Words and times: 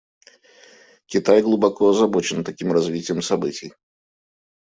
Китай 1.05 1.43
глубоко 1.43 1.89
озабочен 1.89 2.43
таким 2.43 2.73
развитием 2.73 3.21
событий. 3.21 3.75